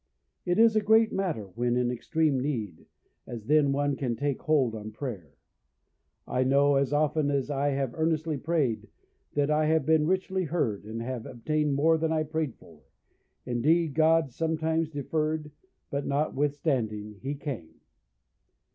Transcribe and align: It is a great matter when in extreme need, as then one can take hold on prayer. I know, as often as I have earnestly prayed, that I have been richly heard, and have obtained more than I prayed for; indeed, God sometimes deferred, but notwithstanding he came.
It 0.45 0.57
is 0.57 0.75
a 0.75 0.81
great 0.81 1.11
matter 1.13 1.51
when 1.53 1.77
in 1.77 1.91
extreme 1.91 2.39
need, 2.39 2.87
as 3.27 3.45
then 3.45 3.71
one 3.71 3.95
can 3.95 4.15
take 4.15 4.41
hold 4.41 4.73
on 4.73 4.91
prayer. 4.91 5.35
I 6.27 6.43
know, 6.43 6.77
as 6.77 6.91
often 6.91 7.29
as 7.29 7.51
I 7.51 7.67
have 7.73 7.93
earnestly 7.93 8.37
prayed, 8.37 8.87
that 9.35 9.51
I 9.51 9.67
have 9.67 9.85
been 9.85 10.07
richly 10.07 10.45
heard, 10.45 10.85
and 10.85 11.03
have 11.03 11.27
obtained 11.27 11.75
more 11.75 11.99
than 11.99 12.11
I 12.11 12.23
prayed 12.23 12.55
for; 12.55 12.81
indeed, 13.45 13.93
God 13.93 14.31
sometimes 14.31 14.89
deferred, 14.89 15.51
but 15.91 16.07
notwithstanding 16.07 17.19
he 17.21 17.35
came. 17.35 17.75